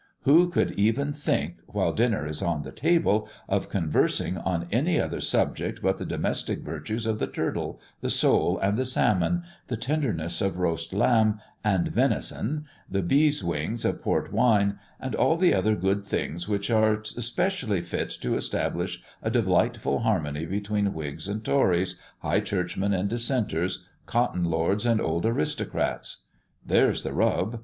Who 0.23 0.49
could 0.49 0.71
even 0.71 1.13
think, 1.13 1.57
while 1.67 1.93
dinner 1.93 2.25
is 2.25 2.41
on 2.41 2.63
the 2.63 2.71
table, 2.71 3.29
of 3.47 3.69
conversing 3.69 4.35
on 4.35 4.67
any 4.71 4.99
other 4.99 5.21
subject 5.21 5.83
but 5.83 5.99
the 5.99 6.07
domestic 6.07 6.63
virtues 6.63 7.05
of 7.05 7.19
the 7.19 7.27
turtle, 7.27 7.79
the 7.99 8.09
sole, 8.09 8.57
and 8.57 8.79
the 8.79 8.83
salmon, 8.85 9.43
the 9.67 9.77
tenderness 9.77 10.41
of 10.41 10.57
roast 10.57 10.91
lamb 10.91 11.39
and 11.63 11.89
venison, 11.89 12.65
the 12.89 13.03
bees 13.03 13.43
wing 13.43 13.77
of 13.85 14.01
port 14.01 14.33
wine, 14.33 14.79
and 14.99 15.13
all 15.13 15.37
the 15.37 15.53
other 15.53 15.75
good 15.75 16.03
things 16.03 16.47
which 16.49 16.71
are 16.71 16.93
especially 17.15 17.83
fit 17.83 18.09
to 18.21 18.35
establish 18.35 19.03
a 19.21 19.29
delightful 19.29 19.99
harmony 19.99 20.47
between 20.47 20.95
Whigs 20.95 21.27
and 21.27 21.45
Tories, 21.45 21.99
High 22.23 22.39
Churchmen 22.41 22.91
and 22.95 23.07
Dissenters, 23.07 23.85
Cotton 24.07 24.45
Lords 24.45 24.83
and 24.83 24.99
old 24.99 25.27
aristocrats? 25.27 26.23
There's 26.65 27.03
the 27.03 27.13
rub. 27.13 27.59